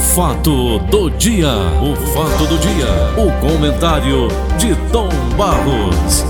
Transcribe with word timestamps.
fato 0.00 0.78
do 0.90 1.10
dia, 1.10 1.48
o 1.82 1.94
fato 2.12 2.46
do 2.46 2.58
dia, 2.58 2.86
o 3.16 3.30
comentário 3.40 4.28
de 4.58 4.74
Tom 4.90 5.08
Barros. 5.36 6.24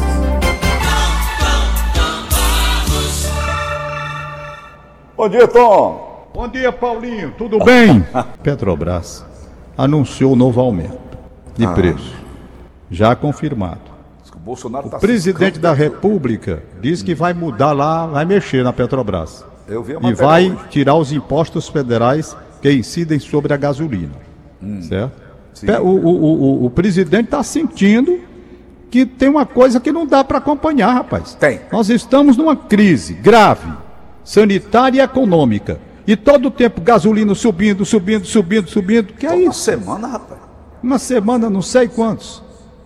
Bom 5.17 5.29
dia, 5.29 5.47
Tom. 5.47 6.29
Bom 6.35 6.49
dia, 6.49 6.73
Paulinho. 6.73 7.33
Tudo 7.37 7.59
bem? 7.65 8.05
Petrobras 8.43 9.25
anunciou 9.77 10.35
novo 10.37 10.61
aumento 10.61 10.99
de 11.57 11.65
Ah. 11.67 11.73
preço, 11.73 12.15
já 12.91 13.15
confirmado. 13.15 13.91
O 14.35 14.39
Bolsonaro 14.43 14.87
O 14.87 14.91
tá 14.91 14.99
presidente 14.99 15.59
da 15.59 15.75
República 15.75 16.63
diz 16.81 17.03
que 17.03 17.15
vai 17.15 17.35
mudar 17.35 17.73
lá, 17.73 18.07
vai 18.07 18.25
mexer 18.25 18.65
na 18.65 18.73
Petrobras. 18.73 19.45
Eu 19.69 19.83
vi 19.83 19.95
a 19.95 19.99
E 20.09 20.15
vai 20.15 20.47
hoje. 20.51 20.59
tirar 20.71 20.95
os 20.95 21.13
impostos 21.13 21.69
federais 21.69 22.35
que 22.61 22.73
incidem 22.73 23.19
sobre 23.19 23.53
a 23.53 23.57
gasolina. 23.57 24.13
Certo? 24.83 25.13
Hum. 25.15 25.67
Pe- 25.67 25.79
O, 25.81 25.87
o, 25.89 26.25
o, 26.63 26.65
o 26.67 26.71
presidente 26.71 27.25
está 27.25 27.43
sentindo 27.43 28.21
que 28.91 29.07
tem 29.07 29.29
uma 29.29 29.47
coisa 29.47 29.79
que 29.81 29.93
não 29.93 30.07
dá 30.07 30.23
para 30.25 30.39
acompanhar, 30.39 30.93
rapaz. 30.93 31.35
Tem. 31.35 31.61
Nós 31.73 31.89
estamos 31.91 32.37
numa 32.37 32.57
crise 32.57 33.15
grave, 33.15 33.71
sanitária 34.25 35.01
e 35.01 35.05
econômica. 35.05 35.79
E 36.07 36.17
todo 36.17 36.47
o 36.47 36.51
tempo 36.51 36.81
gasolina 36.81 37.35
subindo, 37.35 37.85
subindo, 37.85 38.25
subindo, 38.27 38.69
subindo. 38.69 39.13
Que 39.13 39.27
é 39.27 39.31
Uma 39.33 39.51
isso? 39.51 39.61
semana, 39.61 40.09
rapaz. 40.09 40.41
Uma 40.83 40.99
semana, 40.99 41.49
não 41.49 41.63
sei 41.63 41.87
quantos. 41.89 42.43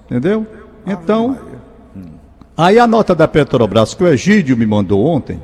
Entendeu? 0.06 0.46
Então, 0.86 1.38
aí 2.56 2.78
a 2.78 2.86
nota 2.86 3.14
da 3.14 3.26
Petrobras 3.26 3.94
que 3.94 4.04
o 4.04 4.08
Egídio 4.08 4.56
me 4.56 4.66
mandou 4.66 5.04
ontem, 5.06 5.40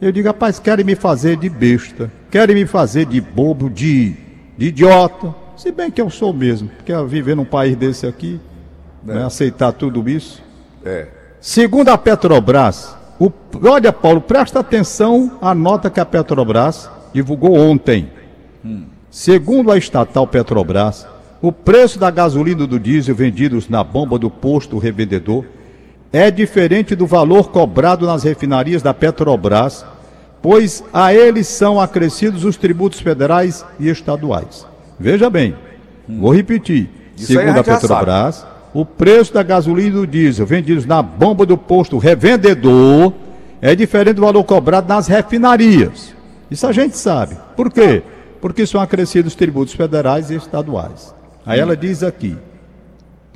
eu 0.00 0.12
digo, 0.12 0.28
rapaz, 0.28 0.58
querem 0.58 0.84
me 0.84 0.94
fazer 0.94 1.36
de 1.36 1.48
besta, 1.48 2.10
querem 2.30 2.54
me 2.54 2.66
fazer 2.66 3.06
de 3.06 3.20
bobo, 3.20 3.70
de, 3.70 4.14
de 4.58 4.66
idiota. 4.66 5.34
Se 5.56 5.70
bem 5.70 5.90
que 5.90 6.00
eu 6.00 6.10
sou 6.10 6.32
mesmo, 6.32 6.68
porque 6.68 6.92
viver 7.04 7.36
num 7.36 7.44
país 7.44 7.76
desse 7.76 8.06
aqui, 8.06 8.40
né, 9.02 9.24
aceitar 9.24 9.72
tudo 9.72 10.08
isso. 10.08 10.42
É. 10.84 11.08
Segundo 11.40 11.90
a 11.90 11.98
Petrobras, 11.98 12.96
o, 13.18 13.30
olha, 13.62 13.92
Paulo, 13.92 14.20
presta 14.20 14.60
atenção 14.60 15.38
à 15.40 15.54
nota 15.54 15.88
que 15.90 16.00
a 16.00 16.04
Petrobras 16.04 16.90
divulgou 17.12 17.54
ontem. 17.54 18.10
Segundo 19.10 19.70
a 19.70 19.78
estatal 19.78 20.26
Petrobras, 20.26 21.06
o 21.40 21.52
preço 21.52 21.98
da 21.98 22.10
gasolina 22.10 22.64
e 22.64 22.66
do 22.66 22.80
diesel 22.80 23.14
vendidos 23.14 23.68
na 23.68 23.84
bomba 23.84 24.18
do 24.18 24.28
posto 24.28 24.78
revendedor 24.78 25.44
é 26.14 26.30
diferente 26.30 26.94
do 26.94 27.08
valor 27.08 27.50
cobrado 27.50 28.06
nas 28.06 28.22
refinarias 28.22 28.80
da 28.80 28.94
Petrobras, 28.94 29.84
pois 30.40 30.84
a 30.92 31.12
eles 31.12 31.48
são 31.48 31.80
acrescidos 31.80 32.44
os 32.44 32.56
tributos 32.56 33.00
federais 33.00 33.66
e 33.80 33.88
estaduais. 33.88 34.64
Veja 34.98 35.28
bem, 35.28 35.56
vou 36.08 36.32
repetir. 36.32 36.88
Isso 37.16 37.32
a 37.32 37.42
Segundo 37.42 37.58
a 37.58 37.64
já 37.64 37.64
Petrobras, 37.64 38.46
o 38.72 38.84
preço 38.86 39.34
da 39.34 39.42
gasolina 39.42 39.88
e 39.88 39.92
do 39.92 40.06
diesel 40.06 40.46
vendidos 40.46 40.86
na 40.86 41.02
bomba 41.02 41.44
do 41.44 41.58
posto 41.58 41.98
revendedor 41.98 43.12
é 43.60 43.74
diferente 43.74 44.14
do 44.14 44.22
valor 44.22 44.44
cobrado 44.44 44.86
nas 44.86 45.08
refinarias. 45.08 46.14
Isso 46.48 46.64
a 46.64 46.70
gente 46.70 46.96
sabe. 46.96 47.36
Por 47.56 47.72
quê? 47.72 48.04
Porque 48.40 48.64
são 48.64 48.80
acrescidos 48.80 49.34
tributos 49.34 49.74
federais 49.74 50.30
e 50.30 50.36
estaduais. 50.36 51.12
Aí 51.44 51.58
ela 51.58 51.76
diz 51.76 52.04
aqui: 52.04 52.36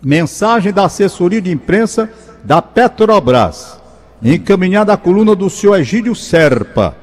mensagem 0.03 0.73
da 0.73 0.85
assessoria 0.85 1.41
de 1.41 1.51
imprensa 1.51 2.11
da 2.45 2.63
Petrobras, 2.63 3.79
encaminhada 4.23 4.93
à 4.93 4.97
coluna 4.97 5.35
do 5.35 5.51
senhor 5.51 5.77
Egídio 5.77 6.15
Serpa. 6.15 6.97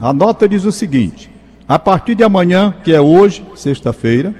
A 0.00 0.12
nota 0.12 0.48
diz 0.48 0.64
o 0.64 0.72
seguinte: 0.72 1.30
a 1.66 1.78
partir 1.78 2.14
de 2.14 2.22
amanhã, 2.22 2.74
que 2.84 2.92
é 2.92 3.00
hoje, 3.00 3.44
sexta-feira, 3.56 4.34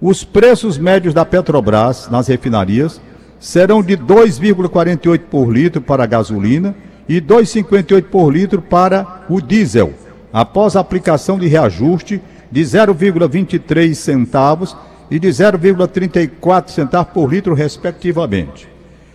os 0.00 0.24
preços 0.24 0.78
médios 0.78 1.14
da 1.14 1.24
Petrobras 1.24 2.08
nas 2.10 2.28
refinarias 2.28 3.00
serão 3.38 3.82
de 3.82 3.96
2,48 3.96 5.20
por 5.30 5.50
litro 5.50 5.80
para 5.80 6.04
a 6.04 6.06
gasolina 6.06 6.74
e 7.08 7.20
2,58 7.20 8.04
por 8.04 8.30
litro 8.30 8.62
para 8.62 9.24
o 9.28 9.40
diesel, 9.40 9.92
após 10.32 10.76
a 10.76 10.80
aplicação 10.80 11.38
de 11.38 11.48
reajuste 11.48 12.20
de 12.50 12.60
0,23 12.60 13.94
centavos 13.94 14.76
e 15.12 15.18
de 15.18 15.28
0,34 15.28 16.70
centavos 16.70 17.12
por 17.12 17.30
litro, 17.30 17.52
respectivamente. 17.52 18.66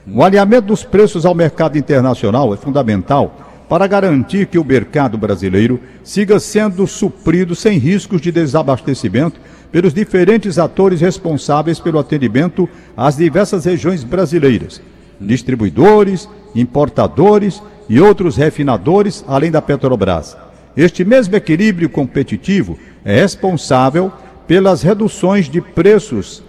O 0.07 0.23
alinhamento 0.23 0.67
dos 0.67 0.83
preços 0.83 1.25
ao 1.25 1.33
mercado 1.33 1.75
internacional 1.75 2.53
é 2.53 2.57
fundamental 2.57 3.65
para 3.67 3.87
garantir 3.87 4.45
que 4.45 4.59
o 4.59 4.63
mercado 4.63 5.17
brasileiro 5.17 5.79
siga 6.03 6.39
sendo 6.39 6.85
suprido 6.85 7.55
sem 7.55 7.79
riscos 7.79 8.21
de 8.21 8.31
desabastecimento 8.31 9.39
pelos 9.71 9.91
diferentes 9.91 10.59
atores 10.59 11.01
responsáveis 11.01 11.79
pelo 11.79 11.97
atendimento 11.97 12.69
às 12.95 13.17
diversas 13.17 13.65
regiões 13.65 14.03
brasileiras, 14.03 14.79
distribuidores, 15.19 16.29
importadores 16.53 17.59
e 17.89 17.99
outros 17.99 18.37
refinadores, 18.37 19.25
além 19.27 19.49
da 19.49 19.63
Petrobras. 19.63 20.37
Este 20.77 21.03
mesmo 21.03 21.35
equilíbrio 21.35 21.89
competitivo 21.89 22.77
é 23.03 23.19
responsável 23.19 24.13
pelas 24.47 24.81
reduções 24.81 25.49
de 25.49 25.59
preços 25.59 26.41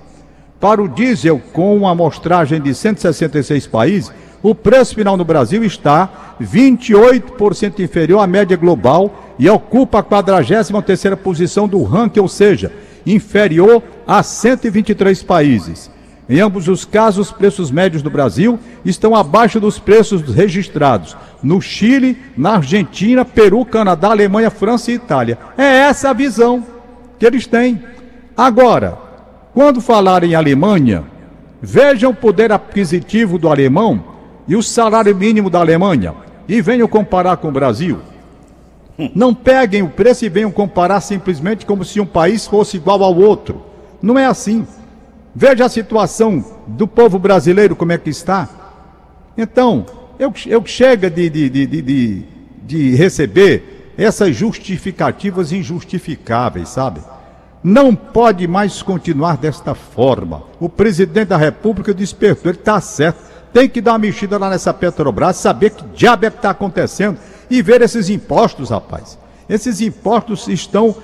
Para 0.59 0.81
o 0.81 0.87
diesel, 0.87 1.41
com 1.53 1.77
uma 1.77 1.91
amostragem 1.91 2.59
de 2.59 2.73
166 2.73 3.67
países, 3.67 4.11
o 4.41 4.55
preço 4.55 4.95
final 4.95 5.17
no 5.17 5.25
Brasil 5.25 5.63
está 5.63 6.35
28% 6.41 7.79
inferior 7.79 8.19
à 8.19 8.27
média 8.27 8.57
global 8.57 9.35
e 9.37 9.49
ocupa 9.49 9.99
a 9.99 10.03
43ª 10.03 11.15
posição 11.15 11.67
do 11.67 11.83
ranking, 11.83 12.19
ou 12.19 12.27
seja, 12.27 12.71
inferior 13.05 13.83
a 14.05 14.23
123 14.23 15.21
países. 15.23 15.91
Em 16.29 16.41
ambos 16.41 16.67
os 16.67 16.83
casos, 16.83 17.27
os 17.27 17.33
preços 17.33 17.71
médios 17.71 18.01
do 18.01 18.09
Brasil 18.09 18.59
estão 18.83 19.15
abaixo 19.15 19.59
dos 19.59 19.79
preços 19.79 20.21
registrados 20.23 21.15
no 21.41 21.61
Chile, 21.61 22.17
na 22.35 22.55
Argentina, 22.55 23.23
Peru, 23.23 23.63
Canadá, 23.63 24.09
Alemanha, 24.09 24.49
França 24.49 24.91
e 24.91 24.95
Itália. 24.95 25.37
É 25.57 25.63
essa 25.63 26.09
a 26.09 26.13
visão 26.13 26.65
que 27.17 27.25
eles 27.25 27.47
têm. 27.47 27.81
Agora, 28.35 28.97
quando 29.53 29.79
falarem 29.79 30.31
em 30.31 30.35
Alemanha, 30.35 31.05
vejam 31.61 32.11
o 32.11 32.15
poder 32.15 32.51
aquisitivo 32.51 33.37
do 33.37 33.49
alemão 33.49 34.03
e 34.47 34.55
o 34.55 34.61
salário 34.61 35.15
mínimo 35.15 35.49
da 35.49 35.59
Alemanha 35.59 36.13
e 36.47 36.61
venham 36.61 36.87
comparar 36.87 37.37
com 37.37 37.47
o 37.47 37.53
Brasil. 37.53 37.99
Não 39.15 39.33
peguem 39.33 39.83
o 39.83 39.89
preço 39.89 40.25
e 40.25 40.29
venham 40.29 40.51
comparar 40.51 41.01
simplesmente 41.01 41.65
como 41.65 41.85
se 41.85 41.99
um 41.99 42.05
país 42.05 42.47
fosse 42.47 42.77
igual 42.77 43.03
ao 43.03 43.15
outro. 43.15 43.63
Não 44.01 44.17
é 44.17 44.25
assim. 44.25 44.65
Veja 45.39 45.65
a 45.65 45.69
situação 45.69 46.43
do 46.65 46.87
povo 46.87 47.19
brasileiro 47.19 47.75
como 47.75 47.91
é 47.91 47.97
que 47.99 48.09
está. 48.09 48.49
Então, 49.37 49.85
eu, 50.17 50.33
eu 50.47 50.65
chega 50.65 51.11
de, 51.11 51.29
de, 51.29 51.47
de, 51.47 51.67
de, 51.67 52.23
de 52.63 52.95
receber 52.95 53.93
essas 53.95 54.35
justificativas 54.35 55.51
injustificáveis, 55.51 56.69
sabe? 56.69 57.01
Não 57.63 57.93
pode 57.93 58.47
mais 58.47 58.81
continuar 58.81 59.37
desta 59.37 59.75
forma. 59.75 60.41
O 60.59 60.67
presidente 60.67 61.27
da 61.27 61.37
República 61.37 61.93
despertou, 61.93 62.49
ele 62.49 62.57
está 62.57 62.81
certo. 62.81 63.19
Tem 63.53 63.69
que 63.69 63.79
dar 63.79 63.91
uma 63.91 63.99
mexida 63.99 64.39
lá 64.39 64.49
nessa 64.49 64.73
Petrobras, 64.73 65.37
saber 65.37 65.69
que 65.69 65.83
diabo 65.95 66.25
é 66.25 66.31
que 66.31 66.37
está 66.37 66.49
acontecendo 66.49 67.19
e 67.47 67.61
ver 67.61 67.83
esses 67.83 68.09
impostos, 68.09 68.71
rapaz. 68.71 69.19
Esses 69.47 69.81
impostos 69.81 70.47
estão 70.47 70.95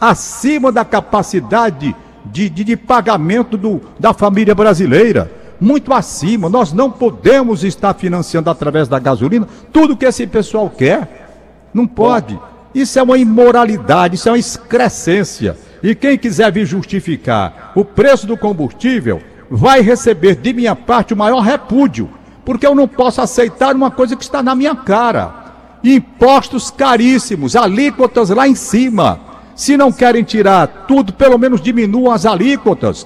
acima 0.00 0.70
da 0.70 0.84
capacidade 0.84 1.92
de, 2.32 2.48
de, 2.48 2.64
de 2.64 2.76
pagamento 2.76 3.56
do, 3.56 3.80
da 3.98 4.12
família 4.12 4.54
brasileira. 4.54 5.30
Muito 5.60 5.92
acima. 5.92 6.48
Nós 6.48 6.72
não 6.72 6.90
podemos 6.90 7.64
estar 7.64 7.94
financiando 7.94 8.48
através 8.48 8.86
da 8.86 8.98
gasolina 8.98 9.48
tudo 9.72 9.96
que 9.96 10.06
esse 10.06 10.26
pessoal 10.26 10.70
quer. 10.70 11.28
Não 11.74 11.86
pode. 11.86 12.38
Isso 12.74 12.98
é 12.98 13.02
uma 13.02 13.18
imoralidade, 13.18 14.14
isso 14.14 14.28
é 14.28 14.32
uma 14.32 14.38
excrescência. 14.38 15.56
E 15.82 15.94
quem 15.94 16.18
quiser 16.18 16.52
vir 16.52 16.66
justificar 16.66 17.72
o 17.74 17.84
preço 17.84 18.26
do 18.26 18.36
combustível, 18.36 19.20
vai 19.50 19.80
receber 19.80 20.36
de 20.36 20.52
minha 20.52 20.76
parte 20.76 21.14
o 21.14 21.16
maior 21.16 21.40
repúdio, 21.40 22.10
porque 22.44 22.66
eu 22.66 22.74
não 22.74 22.86
posso 22.86 23.20
aceitar 23.20 23.74
uma 23.74 23.90
coisa 23.90 24.16
que 24.16 24.22
está 24.22 24.42
na 24.42 24.54
minha 24.54 24.74
cara. 24.74 25.46
Impostos 25.82 26.70
caríssimos, 26.70 27.54
alíquotas 27.54 28.30
lá 28.30 28.48
em 28.48 28.54
cima. 28.54 29.20
Se 29.58 29.76
não 29.76 29.90
querem 29.90 30.22
tirar 30.22 30.84
tudo, 30.86 31.12
pelo 31.12 31.36
menos 31.36 31.60
diminuam 31.60 32.12
as 32.12 32.24
alíquotas. 32.24 33.04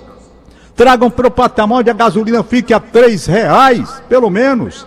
Tragam 0.76 1.10
para 1.10 1.28
o 1.28 1.30
patamar 1.30 1.78
onde 1.78 1.88
a 1.88 1.94
gasolina 1.94 2.42
fique 2.42 2.74
a 2.74 2.78
três 2.78 3.24
reais, 3.24 4.02
pelo 4.06 4.28
menos. 4.28 4.86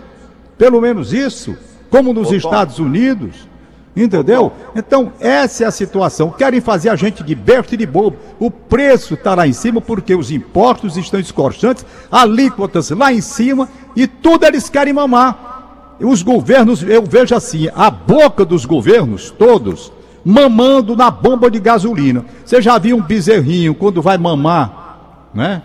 Pelo 0.56 0.80
menos 0.80 1.12
isso, 1.12 1.56
como 1.90 2.12
nos 2.12 2.30
Estados 2.30 2.78
Unidos. 2.78 3.48
Entendeu? 3.96 4.52
Então, 4.76 5.12
essa 5.18 5.64
é 5.64 5.66
a 5.66 5.72
situação. 5.72 6.30
Querem 6.30 6.60
fazer 6.60 6.88
a 6.88 6.94
gente 6.94 7.24
de 7.24 7.34
besta 7.34 7.74
e 7.74 7.78
de 7.78 7.84
bobo. 7.84 8.16
O 8.38 8.48
preço 8.48 9.14
está 9.14 9.34
lá 9.34 9.44
em 9.44 9.52
cima 9.52 9.80
porque 9.80 10.14
os 10.14 10.30
impostos 10.30 10.96
estão 10.96 11.18
escorchantes, 11.18 11.84
alíquotas 12.08 12.90
lá 12.90 13.12
em 13.12 13.20
cima 13.20 13.68
e 13.96 14.06
tudo 14.06 14.46
eles 14.46 14.68
querem 14.68 14.92
mamar. 14.92 15.96
Os 15.98 16.22
governos, 16.22 16.84
eu 16.84 17.02
vejo 17.02 17.34
assim, 17.34 17.68
a 17.74 17.90
boca 17.90 18.44
dos 18.44 18.64
governos, 18.64 19.32
todos, 19.32 19.90
mamando 20.26 20.96
na 20.96 21.08
bomba 21.08 21.48
de 21.48 21.60
gasolina. 21.60 22.24
Você 22.44 22.60
já 22.60 22.76
viu 22.78 22.96
um 22.96 23.00
bezerrinho 23.00 23.72
quando 23.76 24.02
vai 24.02 24.18
mamar, 24.18 25.28
né? 25.32 25.62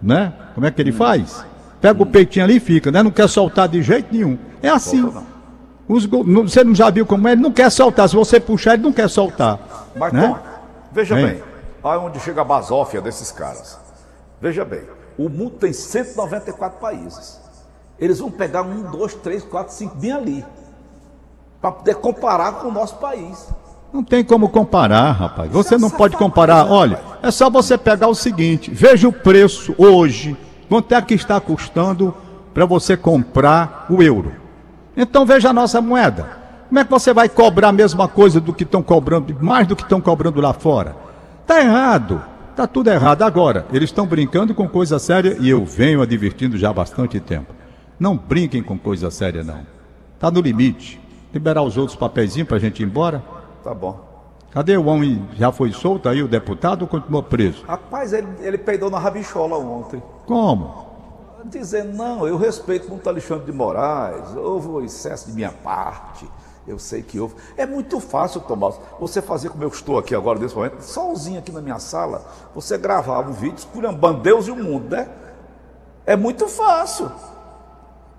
Né? 0.00 0.32
Como 0.54 0.64
é 0.64 0.70
que 0.70 0.80
ele 0.80 0.90
faz? 0.90 1.44
Pega 1.82 2.02
o 2.02 2.06
peitinho 2.06 2.46
ali 2.46 2.56
e 2.56 2.60
fica, 2.60 2.90
né? 2.90 3.02
Não 3.02 3.10
quer 3.10 3.28
soltar 3.28 3.68
de 3.68 3.82
jeito 3.82 4.08
nenhum. 4.10 4.38
É 4.62 4.70
assim. 4.70 5.12
Os, 5.86 6.06
você 6.06 6.64
não 6.64 6.74
já 6.74 6.88
viu 6.88 7.04
como 7.04 7.28
é? 7.28 7.32
Ele 7.32 7.42
não 7.42 7.52
quer 7.52 7.70
soltar. 7.70 8.08
Se 8.08 8.16
você 8.16 8.40
puxar, 8.40 8.72
ele 8.72 8.84
não 8.84 8.92
quer 8.92 9.08
soltar. 9.08 9.60
Mas, 9.94 10.14
né? 10.14 10.28
Tom, 10.28 10.38
veja 10.90 11.14
bem, 11.14 11.42
olha 11.82 12.00
onde 12.00 12.18
chega 12.20 12.40
a 12.40 12.44
basófia 12.44 13.02
desses 13.02 13.30
caras. 13.30 13.78
Veja 14.40 14.64
bem, 14.64 14.84
o 15.18 15.28
mundo 15.28 15.56
tem 15.58 15.74
194 15.74 16.80
países. 16.80 17.38
Eles 17.98 18.18
vão 18.18 18.30
pegar 18.30 18.62
um, 18.62 18.90
dois, 18.90 19.12
três, 19.14 19.44
quatro, 19.44 19.74
cinco, 19.74 19.94
bem 19.96 20.12
ali. 20.12 20.44
Para 21.60 21.72
poder 21.72 21.96
comparar 21.96 22.52
com 22.52 22.68
o 22.68 22.72
nosso 22.72 22.96
país. 22.96 23.46
Não 23.94 24.02
tem 24.02 24.24
como 24.24 24.48
comparar, 24.48 25.12
rapaz. 25.12 25.48
Você 25.52 25.78
não 25.78 25.88
pode 25.88 26.16
comparar. 26.16 26.66
Olha, 26.66 26.98
é 27.22 27.30
só 27.30 27.48
você 27.48 27.78
pegar 27.78 28.08
o 28.08 28.14
seguinte: 28.14 28.68
veja 28.68 29.06
o 29.06 29.12
preço 29.12 29.72
hoje. 29.78 30.36
Quanto 30.68 30.92
é 30.92 31.00
que 31.00 31.14
está 31.14 31.40
custando 31.40 32.12
para 32.52 32.66
você 32.66 32.96
comprar 32.96 33.86
o 33.88 34.02
euro? 34.02 34.32
Então 34.96 35.24
veja 35.24 35.50
a 35.50 35.52
nossa 35.52 35.80
moeda. 35.80 36.26
Como 36.68 36.80
é 36.80 36.84
que 36.84 36.90
você 36.90 37.14
vai 37.14 37.28
cobrar 37.28 37.68
a 37.68 37.72
mesma 37.72 38.08
coisa 38.08 38.40
do 38.40 38.52
que 38.52 38.64
estão 38.64 38.82
cobrando, 38.82 39.32
mais 39.40 39.64
do 39.68 39.76
que 39.76 39.84
estão 39.84 40.00
cobrando 40.00 40.40
lá 40.40 40.52
fora? 40.52 40.96
Tá 41.46 41.60
errado. 41.60 42.20
Tá 42.56 42.66
tudo 42.66 42.90
errado. 42.90 43.22
Agora, 43.22 43.64
eles 43.72 43.90
estão 43.90 44.06
brincando 44.06 44.56
com 44.56 44.68
coisa 44.68 44.98
séria 44.98 45.36
e 45.38 45.48
eu 45.48 45.64
venho 45.64 46.02
advertindo 46.02 46.58
já 46.58 46.70
há 46.70 46.72
bastante 46.72 47.20
tempo. 47.20 47.54
Não 48.00 48.16
brinquem 48.16 48.60
com 48.60 48.76
coisa 48.76 49.08
séria, 49.08 49.44
não. 49.44 49.60
Tá 50.18 50.32
no 50.32 50.40
limite. 50.40 51.00
Liberar 51.32 51.62
os 51.62 51.76
outros 51.76 51.96
papeizinhos 51.96 52.48
para 52.48 52.56
a 52.56 52.60
gente 52.60 52.82
ir 52.82 52.86
embora? 52.86 53.22
Tá 53.64 53.74
bom. 53.74 53.98
Cadê 54.50 54.76
o 54.76 54.84
homem? 54.84 55.28
Já 55.34 55.50
foi 55.50 55.72
solto 55.72 56.08
aí, 56.08 56.22
o 56.22 56.28
deputado, 56.28 56.82
ou 56.82 56.88
continuou 56.88 57.22
preso? 57.22 57.64
Rapaz, 57.66 58.12
ele, 58.12 58.28
ele 58.40 58.58
peidou 58.58 58.90
na 58.90 58.98
rabichola 58.98 59.56
ontem. 59.56 60.00
Como? 60.26 60.84
dizendo, 61.44 61.94
não, 61.94 62.26
eu 62.26 62.36
respeito 62.36 62.88
muito 62.88 63.06
Alexandre 63.08 63.44
de 63.44 63.52
Moraes, 63.52 64.34
houve 64.34 64.68
um 64.68 64.80
excesso 64.80 65.26
de 65.26 65.34
minha 65.34 65.52
parte, 65.52 66.28
eu 66.66 66.78
sei 66.78 67.02
que 67.02 67.20
houve. 67.20 67.34
É 67.56 67.66
muito 67.66 68.00
fácil, 68.00 68.40
Tomás, 68.40 68.76
você 68.98 69.20
fazer 69.20 69.50
como 69.50 69.62
eu 69.62 69.68
estou 69.68 69.98
aqui 69.98 70.14
agora, 70.14 70.38
nesse 70.38 70.54
momento, 70.54 70.80
sozinho 70.80 71.38
aqui 71.38 71.52
na 71.52 71.60
minha 71.60 71.78
sala, 71.78 72.24
você 72.54 72.78
gravava 72.78 73.30
um 73.30 73.34
vídeo 73.34 73.58
esculhambando 73.58 74.22
Deus 74.22 74.48
e 74.48 74.50
o 74.50 74.56
mundo, 74.56 74.88
né? 74.88 75.08
É 76.06 76.16
muito 76.16 76.48
fácil. 76.48 77.10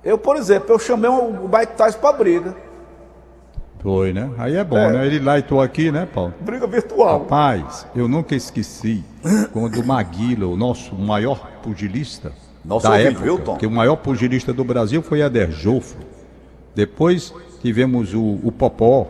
Eu, 0.03 0.19
por 0.19 0.35
exemplo, 0.35 0.71
eu 0.71 0.77
chamei 0.77 1.09
o 1.09 1.49
Mike 1.49 1.75
Tyson 1.75 1.97
para 1.97 2.15
briga. 2.15 2.55
Foi, 3.85 4.11
né? 4.11 4.31
Aí 4.39 4.55
é 4.55 4.63
bom, 4.63 4.79
é. 4.79 4.91
né? 4.91 5.05
Ele 5.05 5.19
lá 5.19 5.37
e 5.37 5.43
tô 5.43 5.61
aqui, 5.61 5.91
né, 5.91 6.07
Paulo? 6.11 6.33
Briga 6.41 6.65
virtual. 6.65 7.19
Rapaz, 7.19 7.85
eu 7.95 8.07
nunca 8.07 8.35
esqueci 8.35 9.03
quando 9.53 9.79
o 9.79 9.85
Maguila, 9.85 10.47
o 10.47 10.57
nosso 10.57 10.95
maior 10.95 11.51
pugilista, 11.61 12.31
nossa, 12.65 12.89
da 12.89 12.99
época, 12.99 13.23
viu, 13.23 13.37
Tom? 13.37 13.57
que 13.57 13.67
o 13.67 13.69
maior 13.69 13.97
pugilista 13.97 14.51
do 14.51 14.63
Brasil 14.63 15.03
foi 15.03 15.21
Ader 15.21 15.51
Jofo. 15.51 15.97
Depois 16.73 17.31
tivemos 17.61 18.15
o, 18.15 18.39
o 18.43 18.51
Popó. 18.51 19.03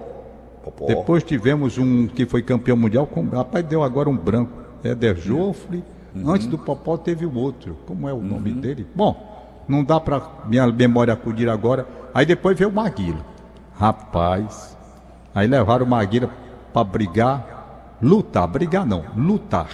Popó. 0.62 0.88
Depois 0.88 1.24
tivemos 1.24 1.78
um 1.78 2.06
que 2.08 2.26
foi 2.26 2.42
campeão 2.42 2.76
mundial. 2.76 3.08
Com, 3.08 3.30
rapaz, 3.30 3.64
deu 3.64 3.82
agora 3.82 4.10
um 4.10 4.18
branco. 4.18 4.52
Éder 4.84 5.16
Jofre. 5.16 5.86
Uhum. 6.14 6.30
Antes 6.30 6.48
do 6.48 6.58
Popó 6.58 6.98
teve 6.98 7.26
o 7.26 7.34
outro. 7.34 7.78
Como 7.88 8.10
é 8.10 8.12
o 8.12 8.18
uhum. 8.18 8.24
nome 8.24 8.52
dele? 8.52 8.86
Bom, 8.94 9.64
não 9.70 9.86
dá 9.86 10.02
para 10.02 10.22
minha 10.50 10.68
memória 10.68 11.14
acudir 11.14 11.48
agora. 11.48 11.88
Aí 12.14 12.26
depois 12.26 12.58
veio 12.58 12.70
o 12.70 12.74
Maguila. 12.74 13.35
Rapaz. 13.78 14.76
Aí 15.34 15.48
levaram 15.48 15.86
o 15.86 15.90
Maguila 15.90 16.30
para 16.74 16.84
brigar. 16.84 17.98
Lutar. 18.02 18.48
Brigar 18.48 18.86
não. 18.86 19.06
Lutar. 19.16 19.70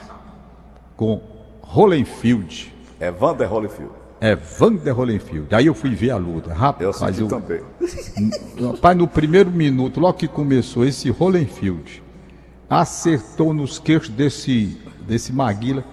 Com 0.96 1.22
Holenfield. 1.62 2.74
É 3.00 3.12
Vander 3.12 3.52
Holyfield. 3.52 3.94
É 4.20 4.36
Vander 4.36 4.96
Holyfield. 4.96 5.54
Aí 5.56 5.66
eu 5.66 5.74
fui 5.74 5.96
ver 5.96 6.12
a 6.12 6.18
luta. 6.18 6.54
Rapaz, 6.54 7.20
eu, 7.20 7.26
eu 7.26 7.28
também. 7.28 7.62
Rapaz, 8.62 8.96
no 8.96 9.08
primeiro 9.08 9.50
minuto, 9.50 10.00
logo 10.00 10.18
que 10.18 10.28
começou, 10.28 10.86
esse 10.86 11.10
Holyfield 11.10 12.04
acertou 12.70 13.54
nos 13.54 13.80
queixos 13.80 14.10
desse, 14.10 14.80
desse 15.08 15.34
Maguila. 15.34 15.84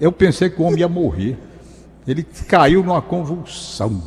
Eu 0.00 0.10
pensei 0.10 0.50
que 0.50 0.60
o 0.60 0.64
homem 0.64 0.80
ia 0.80 0.88
morrer. 0.88 1.38
Ele 2.06 2.22
caiu 2.22 2.82
numa 2.82 3.02
convulsão. 3.02 4.02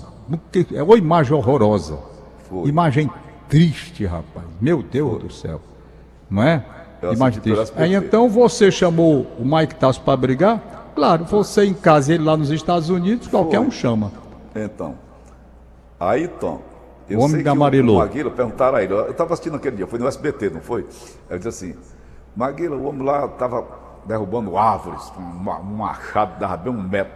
É 0.74 0.82
uma 0.82 0.98
imagem 0.98 1.34
horrorosa. 1.34 2.00
Foi. 2.50 2.68
Imagem 2.68 3.10
triste, 3.50 4.06
rapaz. 4.06 4.46
Meu 4.62 4.82
Deus 4.82 5.12
Foi. 5.12 5.20
do 5.20 5.34
céu. 5.34 5.62
Não 6.30 6.44
é? 6.44 6.64
Eu 7.02 7.14
imagem 7.14 7.42
triste. 7.42 7.74
Aí 7.76 7.94
então 7.94 8.30
você 8.30 8.72
chamou 8.72 9.26
o 9.38 9.44
Mike 9.44 9.76
Tasso 9.76 10.02
para 10.02 10.16
brigar? 10.16 10.92
Claro, 10.96 11.26
você 11.26 11.66
em 11.66 11.74
casa, 11.74 12.14
ele 12.14 12.24
lá 12.24 12.38
nos 12.38 12.52
Estados 12.52 12.90
Unidos, 12.90 13.28
qualquer 13.28 13.58
Foi. 13.58 13.68
um 13.68 13.72
chama. 13.72 14.12
Então, 14.56 14.96
aí, 16.00 16.28
Tom, 16.28 16.62
eu 17.10 17.20
o 17.20 17.24
homem 17.24 17.42
da 17.42 17.56
Marilô. 17.56 17.96
O 17.96 17.98
Maguila, 18.00 18.30
perguntaram 18.30 18.78
a 18.78 18.84
ele, 18.84 18.94
eu 18.94 19.10
estava 19.10 19.34
assistindo 19.34 19.56
aquele 19.56 19.78
dia, 19.78 19.88
foi 19.88 19.98
no 19.98 20.08
SBT, 20.08 20.50
não 20.50 20.62
foi? 20.62 20.86
Ele 21.30 21.40
disse 21.40 21.48
assim, 21.48 21.76
Maguila, 22.36 22.76
o 22.76 22.86
homem 22.86 23.04
lá 23.04 23.26
estava 23.26 23.66
derrubando 24.06 24.58
árvores, 24.58 25.12
um 25.18 25.76
machado 25.76 26.40
dava 26.40 26.58
bem 26.58 26.74
um 26.74 26.82
metro. 26.82 27.14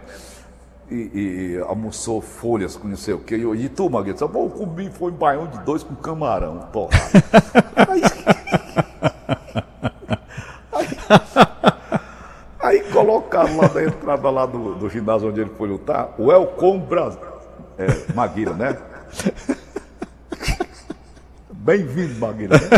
E, 0.90 0.94
e, 0.94 1.58
almoçou 1.66 2.20
folhas 2.20 2.76
com 2.76 2.86
não 2.86 2.96
sei 2.96 3.14
o 3.14 3.18
quê. 3.18 3.36
E, 3.36 3.64
e 3.64 3.68
tu, 3.68 3.88
Maguila, 3.88 4.12
disse, 4.12 4.24
eu 4.24 4.28
comi, 4.28 4.90
foi 4.90 5.12
um 5.12 5.14
baião 5.14 5.46
de 5.46 5.58
dois 5.60 5.82
com 5.82 5.94
camarão 5.94 6.58
torrado. 6.72 6.94
aí, 12.60 12.80
colocaram 12.92 13.56
lá 13.56 13.70
na 13.72 13.84
entrada 13.84 14.30
lá 14.30 14.46
do, 14.46 14.74
do 14.74 14.90
ginásio 14.90 15.30
onde 15.30 15.40
ele 15.40 15.50
foi 15.56 15.68
lutar, 15.68 16.14
o 16.18 16.30
Elcom 16.30 16.80
Brasil. 16.80 17.20
É, 17.78 18.12
Maguila, 18.14 18.54
né? 18.54 18.76
Bem-vindo, 21.50 22.20
Maguila. 22.20 22.58
Né? 22.58 22.68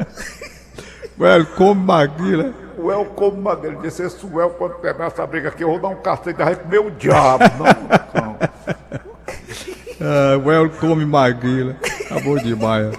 Welcome, 1.20 1.84
Maguila. 1.84 2.63
O 2.84 2.92
Elcom 2.92 3.30
Maguila 3.30 3.80
disse: 3.80 4.02
Esse 4.02 4.26
El, 4.26 4.50
quando 4.50 4.74
terminar 4.74 5.06
essa 5.06 5.26
briga 5.26 5.48
aqui, 5.48 5.64
eu 5.64 5.70
vou 5.70 5.80
dar 5.80 5.88
um 5.88 5.96
cacete 5.96 6.36
da 6.36 6.52
gente, 6.52 6.66
meu 6.68 6.90
diabo. 6.90 7.42
Não, 7.58 8.22
não. 8.22 8.36
uh, 10.36 10.46
welcome, 10.46 11.06
Maguila. 11.06 11.76
Acabou 12.04 12.38
demais. 12.38 12.94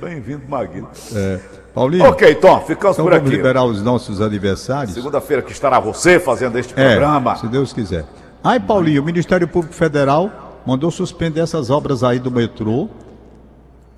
Bem-vindo, 0.00 0.44
Maguila. 0.48 0.88
É. 1.14 1.38
Paulinho, 1.74 2.06
Ok, 2.06 2.34
Tom, 2.36 2.60
ficamos 2.62 2.96
então 2.96 3.04
por 3.04 3.12
vamos 3.12 3.26
aqui. 3.26 3.36
liberar 3.36 3.64
os 3.64 3.82
nossos 3.82 4.22
aniversários. 4.22 4.94
Segunda-feira 4.94 5.42
que 5.42 5.52
estará 5.52 5.78
você 5.78 6.18
fazendo 6.18 6.58
este 6.58 6.72
É, 6.74 6.96
programa. 6.96 7.36
se 7.36 7.46
Deus 7.48 7.70
quiser. 7.74 8.06
Aí, 8.42 8.58
Paulinho, 8.58 9.02
o 9.02 9.04
Ministério 9.04 9.46
Público 9.46 9.74
Federal 9.74 10.30
mandou 10.64 10.90
suspender 10.90 11.40
essas 11.40 11.68
obras 11.68 12.02
aí 12.02 12.18
do 12.18 12.30
metrô, 12.30 12.88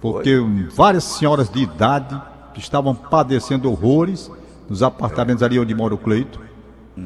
porque 0.01 0.37
várias 0.75 1.05
senhoras 1.05 1.49
de 1.49 1.63
idade 1.63 2.21
estavam 2.57 2.97
padecendo 2.97 3.71
horrores 3.71 4.29
nos 4.69 4.83
apartamentos 4.83 5.43
ali 5.43 5.59
onde 5.59 5.75
mora 5.75 5.95
o 5.95 5.99
Cleito, 5.99 6.41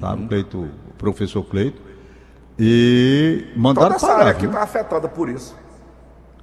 tá? 0.01 0.15
Uhum. 0.15 0.25
o 0.25 0.29
Cleito, 0.29 0.59
o 0.59 0.71
professor 0.97 1.43
Cleito, 1.45 1.81
e 2.59 3.45
Toda 3.49 3.61
mandaram 3.61 3.97
essa 3.97 4.07
parar. 4.07 4.19
área 4.21 4.31
aqui 4.33 4.47
está 4.47 4.63
afetada 4.63 5.09
por 5.09 5.29
isso. 5.29 5.55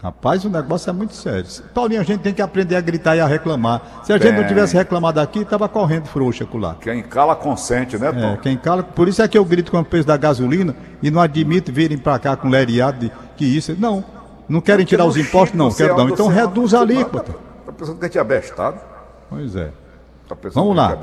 Rapaz, 0.02 0.46
o 0.46 0.50
negócio 0.50 0.90
é 0.90 0.94
muito 0.94 1.16
sério. 1.16 1.46
Paulinho, 1.74 2.00
a 2.00 2.04
gente 2.04 2.22
tem 2.22 2.34
que 2.34 2.42
aprender 2.42 2.76
a 2.76 2.82
gritar 2.82 3.16
e 3.16 3.22
a 3.22 3.26
reclamar. 3.26 4.02
Se 4.04 4.14
a 4.14 4.18
gente 4.20 4.34
não 4.34 4.46
tivesse 4.48 4.76
reclamado 4.76 5.20
aqui, 5.20 5.44
tava 5.44 5.68
correndo 5.68 6.06
frouxa 6.06 6.48
lá. 6.54 6.76
Quem 6.80 7.02
cala 7.02 7.36
consente, 7.36 7.98
né, 7.98 8.12
Tom? 8.12 8.34
É, 8.34 8.38
quem 8.38 8.56
cala, 8.56 8.84
por 8.84 9.08
isso 9.08 9.22
é 9.22 9.28
que 9.28 9.36
eu 9.36 9.44
grito 9.44 9.72
com 9.72 9.80
o 9.80 9.86
preço 9.86 10.06
da 10.06 10.16
gasolina 10.16 10.76
e 11.02 11.10
não 11.10 11.20
admito 11.20 11.72
virem 11.72 11.98
para 11.98 12.20
cá 12.20 12.36
com 12.36 12.50
leriado 12.50 13.00
de 13.00 13.12
que 13.36 13.46
isso. 13.46 13.76
Não, 13.80 14.04
não 14.48 14.62
querem 14.62 14.86
tirar 14.86 15.06
os 15.06 15.18
impostos, 15.18 15.58
não, 15.58 15.72
quero 15.72 15.96
não. 15.96 16.04
anda, 16.04 16.14
Então 16.14 16.28
você 16.28 16.36
reduz 16.36 16.74
a 16.76 16.82
alíquota. 16.82 17.34
Tá 17.66 17.72
pensando 17.72 17.98
que 17.98 18.06
a 18.06 18.08
gente 18.08 18.20
é 18.20 18.24
bestado? 18.24 18.80
Pois 19.28 19.56
é. 19.56 19.72
Tá 20.28 20.36
Vamos 20.54 20.76
lá. 20.76 20.98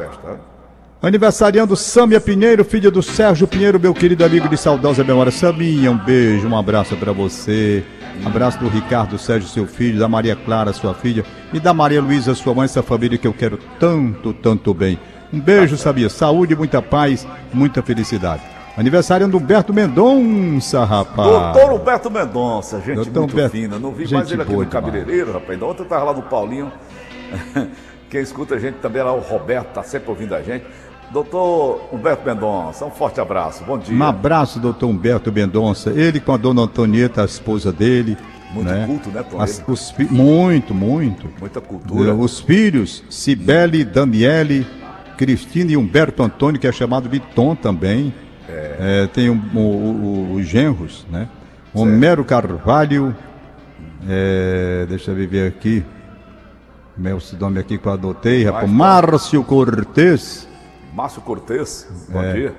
Aniversariando 1.01 1.77
Sâmia 1.77 2.21
Pinheiro, 2.21 2.65
filha 2.65 2.91
do 2.91 3.03
Sérgio 3.03 3.47
Pinheiro, 3.47 3.79
meu 3.79 3.93
querido 3.93 4.25
amigo 4.25 4.49
de 4.49 4.57
saudosa 4.57 5.03
memória. 5.03 5.33
Saminha, 5.33 5.91
um 5.91 5.99
beijo, 5.99 6.47
um 6.47 6.57
abraço 6.57 6.97
para 6.97 7.13
você. 7.13 7.85
Abraço 8.25 8.59
do 8.59 8.69
Ricardo 8.69 9.19
Sérgio, 9.19 9.49
seu 9.49 9.67
filho, 9.67 9.99
da 9.99 10.09
Maria 10.09 10.37
Clara, 10.37 10.73
sua 10.73 10.95
filha, 10.95 11.25
e 11.53 11.59
da 11.59 11.73
Maria 11.75 12.01
Luísa, 12.01 12.35
sua 12.35 12.55
mãe, 12.55 12.67
essa 12.67 12.83
família 12.83 13.19
que 13.19 13.27
eu 13.27 13.33
quero 13.33 13.59
tanto, 13.81 14.33
tanto 14.33 14.73
bem. 14.73 14.99
Um 15.33 15.41
beijo, 15.41 15.77
sabia? 15.77 16.09
Saúde, 16.09 16.55
muita 16.55 16.81
paz, 16.83 17.27
muita 17.53 17.83
felicidade. 17.83 18.43
Aniversariando 18.77 19.37
Humberto 19.37 19.73
Mendonça, 19.73 20.85
rapaz. 20.85 21.29
Doutor 21.29 21.73
Humberto 21.73 22.11
Mendonça, 22.11 22.81
gente 22.81 22.97
Doutor 22.97 23.21
muito 23.21 23.33
Humberto, 23.33 23.57
fina. 23.57 23.79
Não 23.79 23.93
vi 23.93 24.13
mais 24.13 24.31
ele 24.31 24.43
aqui 24.43 24.53
boa 24.53 24.65
no 24.65 24.71
cabeleireiro, 24.71 25.33
rapaz. 25.33 25.59
Da 25.59 25.67
ontem 25.67 25.83
eu 25.83 25.89
tava 25.89 26.05
lá 26.05 26.13
no 26.13 26.23
Paulinho. 26.23 26.73
Quem 28.13 28.21
escuta 28.21 28.57
a 28.57 28.59
gente 28.59 28.75
também 28.75 29.01
é 29.01 29.05
lá, 29.07 29.15
o 29.15 29.21
Roberto, 29.21 29.69
tá 29.73 29.83
sempre 29.83 30.11
ouvindo 30.11 30.35
a 30.35 30.43
gente. 30.43 30.67
Doutor 31.11 31.89
Humberto 31.91 32.27
Mendonça, 32.27 32.85
um 32.85 32.91
forte 32.91 33.19
abraço. 33.19 33.65
Bom 33.65 33.79
dia. 33.79 33.97
Um 33.97 34.03
abraço, 34.03 34.61
doutor 34.61 34.87
Humberto 34.87 35.33
Mendonça. 35.33 35.89
Ele 35.89 36.21
com 36.21 36.31
a 36.31 36.37
dona 36.37 36.61
Antonieta, 36.61 37.23
a 37.23 37.25
esposa 37.25 37.73
dele. 37.73 38.19
Muito 38.53 38.69
né? 38.71 38.85
culto, 38.87 39.09
né, 39.09 39.23
Tom? 39.23 39.41
As- 39.41 39.65
os 39.67 39.95
muito, 40.11 40.75
muito. 40.75 41.27
Muita 41.41 41.59
cultura. 41.63 42.15
Os 42.15 42.39
filhos, 42.39 43.03
Cibele, 43.09 43.83
Daniele, 43.83 44.67
Cristina 45.17 45.73
e 45.73 45.77
Humberto 45.79 46.23
Antônio, 46.23 46.61
que 46.61 46.67
é 46.67 46.73
chamado 46.73 47.09
de 47.09 47.19
Tom 47.19 47.55
também. 47.55 48.13
É, 48.47 49.09
tem 49.11 49.31
o- 49.31 49.41
o- 49.55 49.59
o- 49.59 50.35
os 50.35 50.47
genros, 50.47 51.07
né? 51.11 51.29
Homero 51.73 52.23
Carvalho, 52.27 53.17
é, 54.07 54.85
deixa 54.87 55.13
eu 55.13 55.15
ver 55.15 55.49
aqui. 55.49 55.83
Meu 56.97 57.19
nome 57.41 57.59
aqui 57.59 57.79
que 57.79 57.87
eu 57.87 57.93
adotei, 57.93 58.45
rapaz. 58.45 58.71
Márcio 58.71 59.43
Cortez. 59.43 60.47
Márcio 60.95 61.23
Cortez, 61.23 61.89
bom 62.11 62.23
É. 62.23 62.33
dia. 62.33 62.55